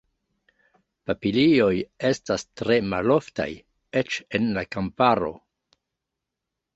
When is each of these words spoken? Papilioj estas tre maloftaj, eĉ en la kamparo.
Papilioj 1.09 1.75
estas 2.09 2.45
tre 2.61 2.77
maloftaj, 2.93 3.47
eĉ 4.01 4.17
en 4.39 4.49
la 4.57 4.63
kamparo. 4.77 5.29